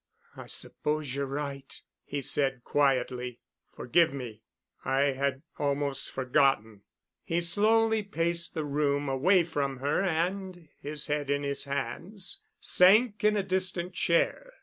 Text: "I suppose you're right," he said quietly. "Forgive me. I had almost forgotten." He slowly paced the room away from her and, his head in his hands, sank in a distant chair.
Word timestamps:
"I 0.35 0.47
suppose 0.47 1.13
you're 1.13 1.27
right," 1.27 1.79
he 2.03 2.21
said 2.21 2.63
quietly. 2.63 3.39
"Forgive 3.75 4.11
me. 4.15 4.41
I 4.83 5.11
had 5.11 5.43
almost 5.59 6.09
forgotten." 6.09 6.81
He 7.23 7.39
slowly 7.39 8.01
paced 8.01 8.55
the 8.55 8.65
room 8.65 9.07
away 9.07 9.43
from 9.43 9.77
her 9.77 10.01
and, 10.03 10.69
his 10.81 11.05
head 11.05 11.29
in 11.29 11.43
his 11.43 11.65
hands, 11.65 12.41
sank 12.59 13.23
in 13.23 13.37
a 13.37 13.43
distant 13.43 13.93
chair. 13.93 14.53